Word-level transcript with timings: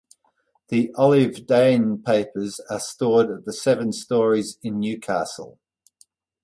The 0.69 0.91
Olive 0.95 1.45
Dehn 1.45 2.03
Papers 2.03 2.59
are 2.71 2.79
stored 2.79 3.29
at 3.29 3.45
the 3.45 3.53
Seven 3.53 3.91
Stories 3.91 4.57
in 4.63 4.79
Newcastle. 4.79 5.59